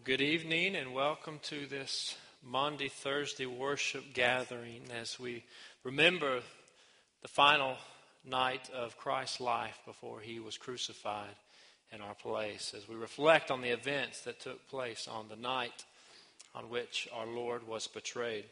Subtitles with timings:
[0.00, 5.44] Well, good evening and welcome to this Maundy Thursday worship gathering as we
[5.84, 6.40] remember
[7.20, 7.76] the final
[8.24, 11.34] night of Christ's life before he was crucified
[11.92, 15.84] in our place, as we reflect on the events that took place on the night
[16.54, 18.46] on which our Lord was betrayed.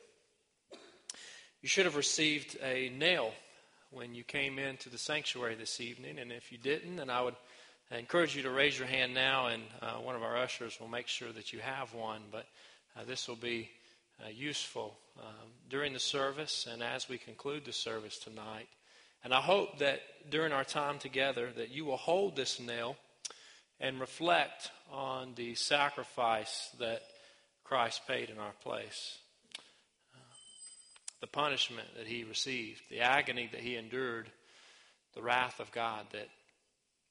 [1.63, 3.33] You should have received a nail
[3.91, 7.37] when you came into the sanctuary this evening, and if you didn't, then I would
[7.91, 10.89] I encourage you to raise your hand now, and uh, one of our ushers will
[10.89, 12.21] make sure that you have one.
[12.31, 12.45] But
[12.95, 13.71] uh, this will be
[14.23, 18.69] uh, useful um, during the service and as we conclude the service tonight.
[19.25, 22.97] And I hope that during our time together that you will hold this nail
[23.81, 27.01] and reflect on the sacrifice that
[27.65, 29.17] Christ paid in our place.
[30.15, 30.19] Uh,
[31.23, 34.31] the punishment that he received, the agony that he endured,
[35.15, 36.29] the wrath of God that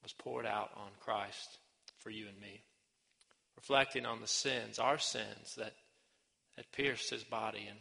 [0.08, 1.58] was poured out on Christ
[1.98, 2.62] for you and me.
[3.56, 5.74] Reflecting on the sins, our sins, that
[6.56, 7.78] had pierced his body and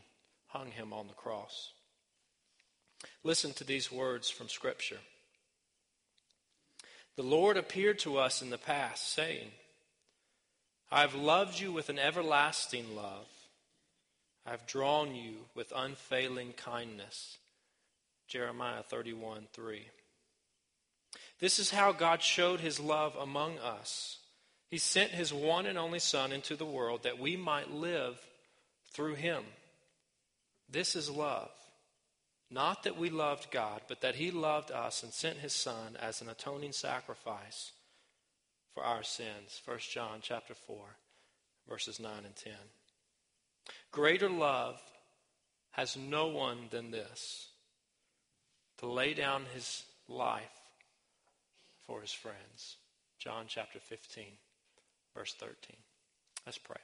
[0.48, 1.72] hung him on the cross.
[3.24, 4.98] Listen to these words from Scripture.
[7.16, 9.52] The Lord appeared to us in the past, saying,
[10.92, 13.28] I have loved you with an everlasting love.
[14.46, 17.38] I have drawn you with unfailing kindness.
[18.28, 19.86] Jeremiah 31 3.
[21.40, 24.18] This is how God showed his love among us.
[24.70, 28.20] He sent his one and only Son into the world that we might live
[28.92, 29.44] through him.
[30.70, 31.52] This is love.
[32.50, 36.22] Not that we loved God, but that he loved us and sent his Son as
[36.22, 37.72] an atoning sacrifice
[38.74, 39.62] for our sins.
[39.66, 40.78] 1 John chapter 4,
[41.70, 42.54] verses 9 and 10.
[43.92, 44.82] Greater love
[45.72, 47.50] has no one than this
[48.80, 50.57] to lay down his life
[51.88, 52.76] for his friends.
[53.18, 54.26] John chapter 15,
[55.16, 55.56] verse 13.
[56.46, 56.78] Let's pray.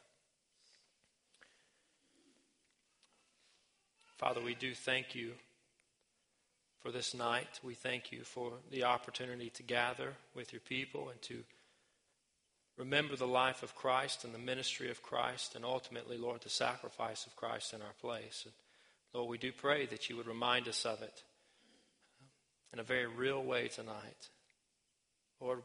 [4.18, 5.34] Father, we do thank you
[6.82, 7.60] for this night.
[7.62, 11.44] We thank you for the opportunity to gather with your people and to
[12.78, 17.26] remember the life of Christ and the ministry of Christ and ultimately, Lord, the sacrifice
[17.26, 18.44] of Christ in our place.
[18.46, 18.54] And
[19.14, 21.24] Lord, we do pray that you would remind us of it
[22.72, 24.30] in a very real way tonight.
[25.44, 25.62] Lord,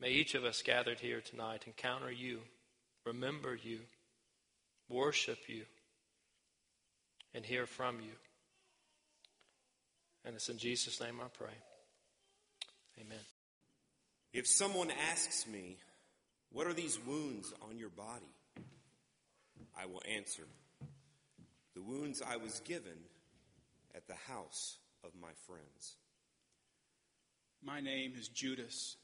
[0.00, 2.40] may each of us gathered here tonight encounter you,
[3.06, 3.78] remember you,
[4.88, 5.62] worship you,
[7.32, 8.10] and hear from you.
[10.24, 11.54] And it's in Jesus' name I pray.
[13.00, 13.24] Amen.
[14.32, 15.76] If someone asks me,
[16.50, 18.34] What are these wounds on your body?
[19.80, 20.48] I will answer,
[21.76, 22.98] The wounds I was given
[23.94, 25.94] at the house of my friends.
[27.62, 28.96] My name is Judas.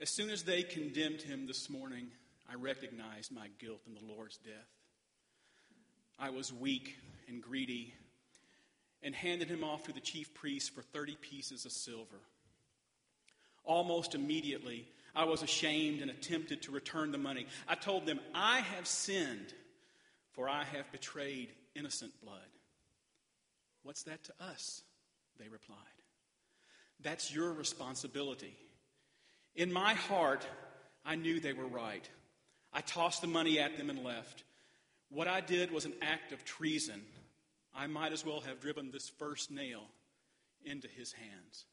[0.00, 2.08] As soon as they condemned him this morning,
[2.50, 4.54] I recognized my guilt in the Lord's death.
[6.18, 6.96] I was weak
[7.28, 7.92] and greedy
[9.02, 12.20] and handed him off to the chief priest for 30 pieces of silver.
[13.64, 17.46] Almost immediately, I was ashamed and attempted to return the money.
[17.68, 19.52] I told them, I have sinned,
[20.32, 22.40] for I have betrayed innocent blood.
[23.82, 24.82] What's that to us?
[25.38, 25.97] They replied.
[27.02, 28.56] That's your responsibility.
[29.54, 30.46] In my heart,
[31.04, 32.08] I knew they were right.
[32.72, 34.44] I tossed the money at them and left.
[35.10, 37.02] What I did was an act of treason.
[37.74, 39.82] I might as well have driven this first nail
[40.64, 41.64] into his hands.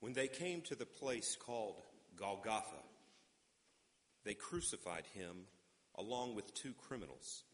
[0.00, 1.76] When they came to the place called
[2.16, 2.82] Golgotha,
[4.24, 5.46] they crucified him
[5.96, 7.44] along with two criminals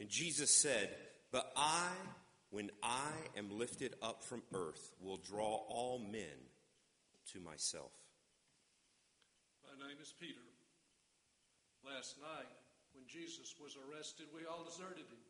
[0.00, 0.94] and Jesus said,
[1.32, 1.90] But I,
[2.50, 6.48] when I am lifted up from earth, will draw all men
[7.32, 7.92] to myself.
[9.66, 10.40] My name is Peter.
[11.84, 12.52] Last night,
[12.94, 15.22] when Jesus was arrested, we all deserted him.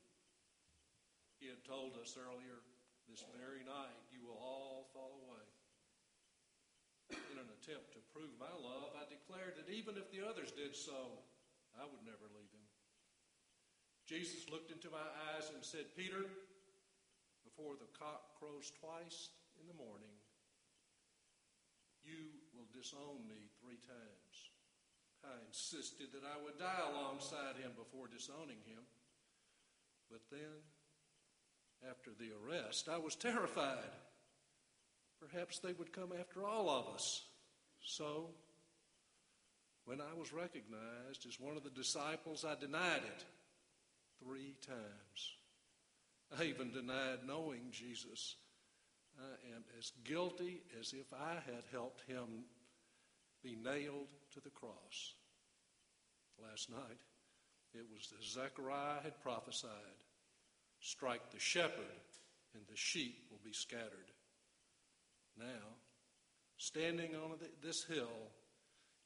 [1.40, 2.60] He had told us earlier,
[3.08, 5.46] this very night, you will all fall away.
[7.08, 10.76] In an attempt to prove my love, I declared that even if the others did
[10.76, 11.24] so,
[11.72, 12.67] I would never leave him.
[14.08, 16.24] Jesus looked into my eyes and said, Peter,
[17.44, 20.16] before the cock crows twice in the morning,
[22.00, 24.34] you will disown me three times.
[25.20, 28.80] I insisted that I would die alongside him before disowning him.
[30.10, 30.64] But then,
[31.84, 33.92] after the arrest, I was terrified.
[35.20, 37.26] Perhaps they would come after all of us.
[37.84, 38.30] So,
[39.84, 43.24] when I was recognized as one of the disciples, I denied it
[44.22, 45.36] three times.
[46.38, 48.36] I even denied knowing Jesus.
[49.18, 52.44] I am as guilty as if I had helped him
[53.42, 55.14] be nailed to the cross.
[56.42, 57.00] Last night,
[57.74, 59.72] it was as Zechariah had prophesied
[60.80, 61.84] strike the shepherd,
[62.54, 64.12] and the sheep will be scattered.
[65.38, 65.76] Now,
[66.56, 68.30] standing on this hill,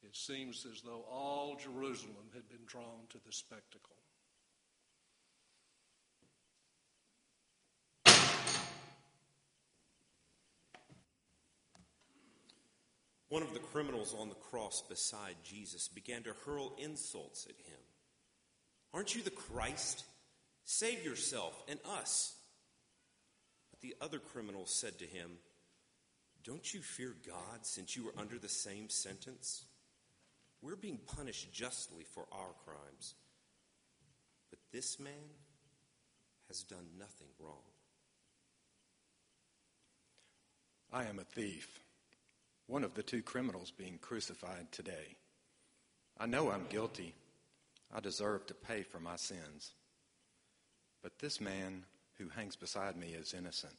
[0.03, 3.95] it seems as though all Jerusalem had been drawn to the spectacle.
[13.29, 17.79] One of the criminals on the cross beside Jesus began to hurl insults at him.
[18.93, 20.05] Aren't you the Christ?
[20.63, 22.35] Save yourself and us.
[23.71, 25.31] But the other criminal said to him,
[26.43, 29.65] Don't you fear God since you are under the same sentence?
[30.61, 33.15] We're being punished justly for our crimes.
[34.51, 35.33] But this man
[36.47, 37.63] has done nothing wrong.
[40.91, 41.82] I am a thief
[42.73, 45.15] one of the two criminals being crucified today.
[46.17, 47.13] I know I'm guilty.
[47.95, 49.73] I deserve to pay for my sins.
[51.03, 51.85] But this man
[52.17, 53.75] who hangs beside me is innocent.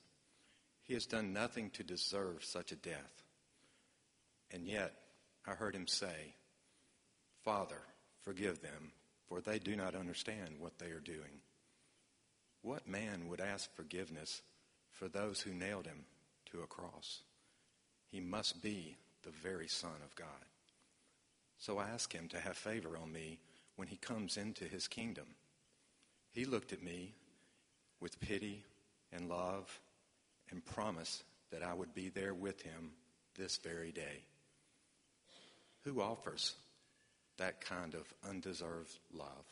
[0.80, 3.24] He has done nothing to deserve such a death.
[4.52, 4.92] And yet,
[5.44, 6.36] I heard him say,
[7.42, 7.80] Father,
[8.22, 8.92] forgive them,
[9.28, 11.40] for they do not understand what they are doing.
[12.62, 14.40] What man would ask forgiveness
[14.92, 16.04] for those who nailed him
[16.52, 17.24] to a cross?
[18.14, 20.28] He must be the very Son of God.
[21.58, 23.40] So I ask him to have favor on me
[23.74, 25.24] when he comes into his kingdom.
[26.30, 27.12] He looked at me
[27.98, 28.62] with pity
[29.12, 29.80] and love
[30.52, 32.92] and promised that I would be there with him
[33.36, 34.22] this very day.
[35.82, 36.54] Who offers
[37.38, 39.44] that kind of undeserved love?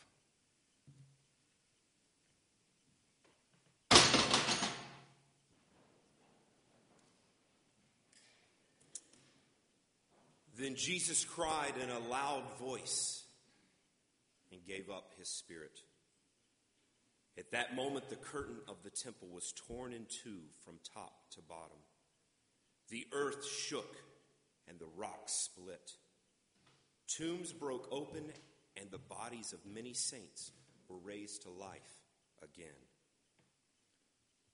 [10.63, 13.25] Then Jesus cried in a loud voice
[14.49, 15.77] and gave up his spirit.
[17.37, 21.41] At that moment, the curtain of the temple was torn in two from top to
[21.41, 21.79] bottom.
[22.87, 23.93] The earth shook
[24.69, 25.91] and the rocks split.
[27.09, 28.23] Tombs broke open,
[28.79, 30.53] and the bodies of many saints
[30.87, 31.99] were raised to life
[32.41, 32.69] again.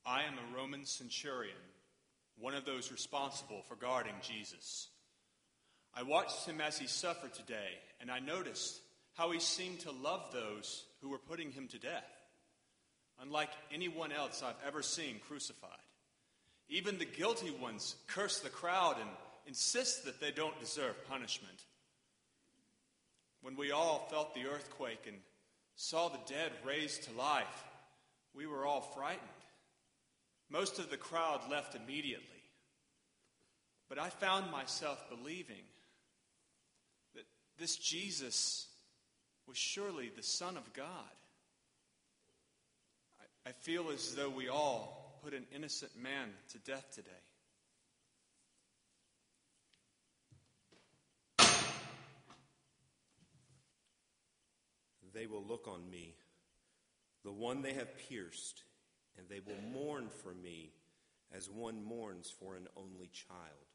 [0.07, 1.53] I am a Roman centurion,
[2.39, 4.87] one of those responsible for guarding Jesus.
[5.99, 8.79] I watched him as he suffered today, and I noticed
[9.15, 12.09] how he seemed to love those who were putting him to death,
[13.21, 15.71] unlike anyone else I've ever seen crucified.
[16.69, 19.09] Even the guilty ones curse the crowd and
[19.45, 21.65] insist that they don't deserve punishment.
[23.41, 25.17] When we all felt the earthquake and
[25.75, 27.65] saw the dead raised to life,
[28.33, 29.27] we were all frightened.
[30.49, 32.25] Most of the crowd left immediately.
[33.89, 35.65] But I found myself believing
[37.59, 38.67] this Jesus
[39.47, 40.85] was surely the Son of God.
[43.19, 47.09] I, I feel as though we all put an innocent man to death today.
[55.13, 56.15] They will look on me,
[57.25, 58.63] the one they have pierced,
[59.17, 60.71] and they will mourn for me
[61.35, 63.67] as one mourns for an only child,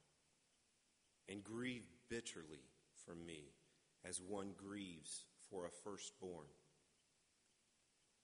[1.29, 2.63] and grieve bitterly
[3.05, 3.53] for me
[4.09, 6.47] as one grieves for a firstborn.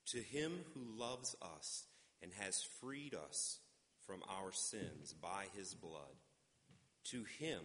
[0.06, 1.84] To him who loves us
[2.22, 3.58] and has freed us
[4.06, 6.16] from our sins by his blood,
[7.04, 7.60] to him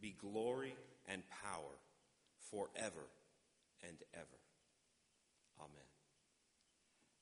[0.00, 0.74] be glory
[1.06, 1.80] and power
[2.50, 3.08] forever
[3.86, 4.40] and ever.
[5.58, 5.88] Amen.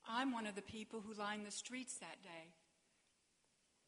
[0.07, 2.53] I'm one of the people who lined the streets that day.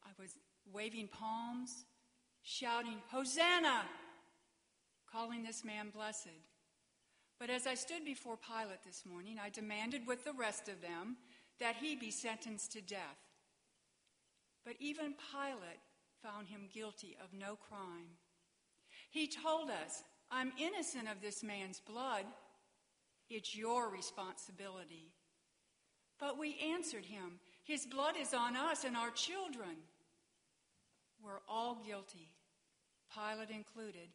[0.04, 0.34] I was
[0.72, 1.84] waving palms,
[2.42, 3.82] shouting, Hosanna!
[5.10, 6.28] calling this man blessed.
[7.40, 11.16] But as I stood before Pilate this morning, I demanded with the rest of them
[11.58, 13.00] that he be sentenced to death.
[14.62, 15.80] But even Pilate
[16.22, 18.18] found him guilty of no crime.
[19.10, 22.26] He told us, I'm innocent of this man's blood.
[23.30, 25.14] It's your responsibility.
[26.18, 29.76] But we answered him, His blood is on us and our children.
[31.24, 32.28] We're all guilty,
[33.14, 34.10] Pilate included,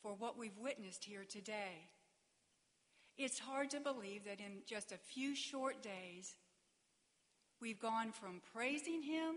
[0.00, 1.88] for what we've witnessed here today.
[3.18, 6.34] It's hard to believe that in just a few short days,
[7.60, 9.36] we've gone from praising him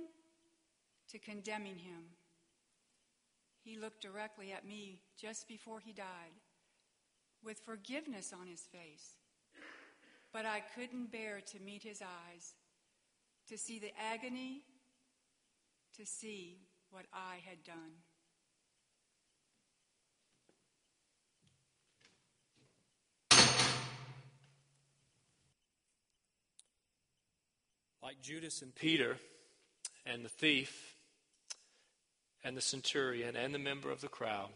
[1.11, 2.03] to condemning him.
[3.63, 6.39] He looked directly at me just before he died
[7.43, 9.17] with forgiveness on his face.
[10.31, 12.53] But I couldn't bear to meet his eyes,
[13.47, 14.63] to see the agony,
[15.97, 18.04] to see what I had done.
[28.05, 29.17] Like Judas and Peter
[30.05, 30.93] and the thief
[32.43, 34.49] and the centurion and the member of the crowd,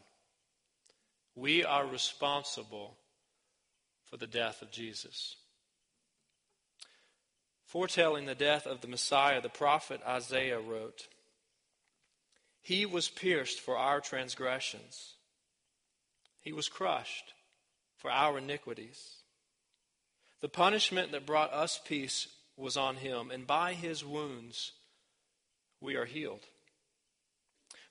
[1.33, 2.95] we are responsible
[4.03, 5.35] for the death of Jesus.
[7.65, 11.07] Foretelling the death of the Messiah, the prophet Isaiah wrote,
[12.61, 15.15] He was pierced for our transgressions,
[16.39, 17.33] He was crushed
[17.97, 19.15] for our iniquities.
[20.39, 22.27] The punishment that brought us peace
[22.59, 24.73] was on Him, and by His wounds
[25.81, 26.45] we are healed.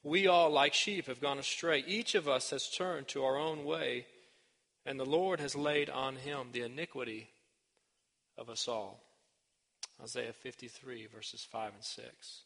[0.03, 1.83] We all, like sheep, have gone astray.
[1.87, 4.07] Each of us has turned to our own way,
[4.87, 7.29] and the Lord has laid on him the iniquity
[8.37, 9.01] of us all.
[10.03, 12.43] Isaiah 53, verses 5 and 6.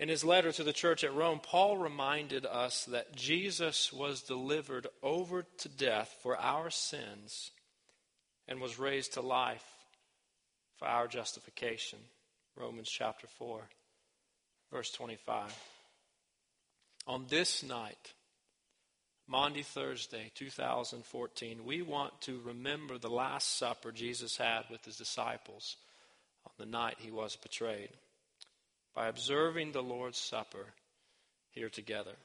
[0.00, 4.88] In his letter to the church at Rome, Paul reminded us that Jesus was delivered
[5.02, 7.50] over to death for our sins
[8.46, 9.64] and was raised to life
[10.78, 11.98] for our justification.
[12.56, 13.60] Romans chapter 4,
[14.72, 15.54] verse 25.
[17.06, 18.12] On this night,
[19.26, 25.76] Maundy, Thursday, 2014, we want to remember the Last Supper Jesus had with his disciples
[26.46, 27.90] on the night he was betrayed
[28.94, 30.66] by observing the Lord's Supper
[31.50, 32.16] here together.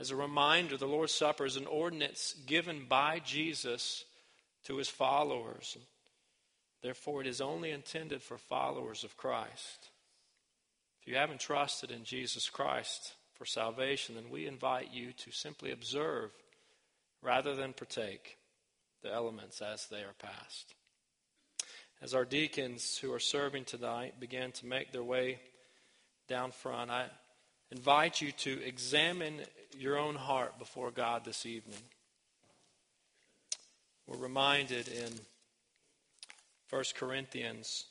[0.00, 4.04] As a reminder, the Lord's Supper is an ordinance given by Jesus
[4.64, 5.76] to his followers.
[6.82, 9.90] Therefore, it is only intended for followers of Christ.
[11.00, 15.72] If you haven't trusted in Jesus Christ, for salvation, then we invite you to simply
[15.72, 16.30] observe
[17.22, 18.36] rather than partake
[19.02, 20.74] the elements as they are passed.
[22.02, 25.40] As our deacons who are serving tonight begin to make their way
[26.28, 27.06] down front, I
[27.70, 29.40] invite you to examine
[29.74, 31.80] your own heart before God this evening.
[34.06, 35.12] We're reminded in
[36.70, 37.86] 1 Corinthians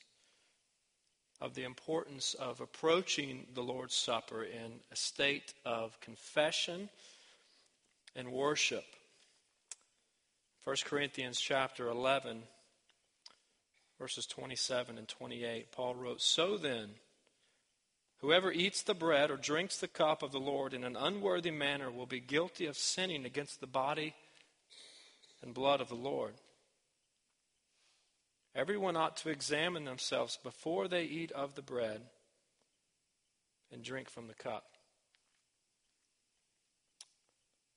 [1.38, 6.88] of the importance of approaching the Lord's Supper in a state of confession
[8.16, 8.84] and worship.
[10.64, 12.42] 1 Corinthians chapter 11
[13.98, 16.88] verses 27 and 28 Paul wrote so then
[18.20, 21.90] whoever eats the bread or drinks the cup of the Lord in an unworthy manner
[21.90, 24.14] will be guilty of sinning against the body
[25.42, 26.32] and blood of the Lord
[28.54, 32.02] Everyone ought to examine themselves before they eat of the bread
[33.72, 34.64] and drink from the cup.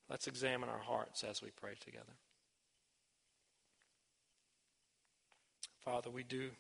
[0.09, 2.13] Let's examine our hearts as we pray together.
[5.85, 6.51] Father, we do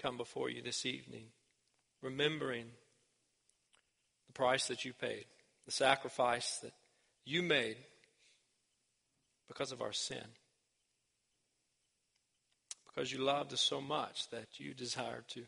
[0.00, 1.26] come before you this evening,
[2.02, 2.66] remembering
[4.26, 5.24] the price that you paid,
[5.66, 6.72] the sacrifice that
[7.24, 7.76] you made
[9.48, 10.24] because of our sin
[12.92, 15.44] because you loved us so much that you desired to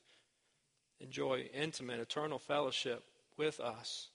[1.01, 3.03] enjoy intimate, eternal fellowship
[3.37, 4.09] with us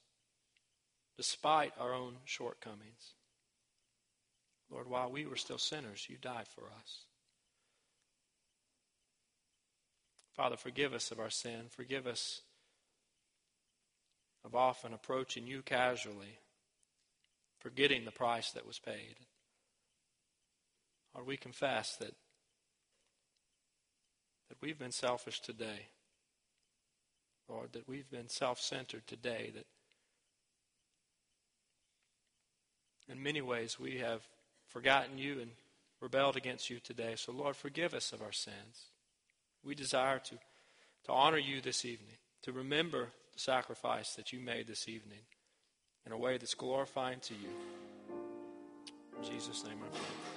[1.18, 3.14] despite our own shortcomings.
[4.70, 7.00] Lord, while we were still sinners, you died for us.
[10.36, 11.64] Father, forgive us of our sin.
[11.70, 12.42] Forgive us
[14.46, 16.38] of often approaching you casually,
[17.60, 19.16] forgetting the price that was paid.
[21.16, 22.14] Lord, we confess that
[24.50, 25.88] that we've been selfish today.
[27.50, 29.66] Lord, that we've been self centered today, that
[33.12, 34.22] in many ways we have
[34.68, 35.52] forgotten you and
[36.02, 37.14] rebelled against you today.
[37.16, 38.92] So, Lord, forgive us of our sins.
[39.64, 40.36] We desire to,
[41.06, 45.20] to honor you this evening, to remember the sacrifice that you made this evening
[46.06, 47.50] in a way that's glorifying to you.
[49.18, 50.37] In Jesus' name I pray.